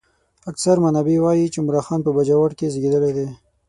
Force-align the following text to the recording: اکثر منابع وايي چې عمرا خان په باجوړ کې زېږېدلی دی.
اکثر 0.51 0.75
منابع 0.85 1.17
وايي 1.23 1.45
چې 1.53 1.57
عمرا 1.61 1.81
خان 1.87 1.99
په 2.03 2.11
باجوړ 2.15 2.51
کې 2.57 2.71
زېږېدلی 2.73 3.11
دی. 3.17 3.27